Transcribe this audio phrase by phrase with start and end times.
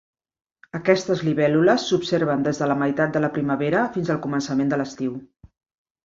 [0.77, 5.13] Aquestes libèl·lules s'observen des de la meitat de la primavera fins al començament de l'estiu.